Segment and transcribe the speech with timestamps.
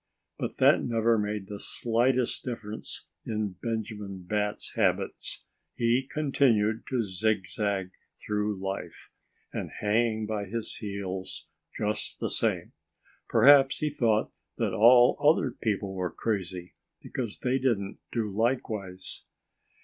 [0.39, 5.43] But that never made the slightest difference in Benjamin Bat's habits.
[5.75, 12.71] He continued to zigzag through life—and hang by his heels—just the same.
[13.29, 16.73] Perhaps he thought that all other people were crazy
[17.03, 19.25] because they didn't do likewise.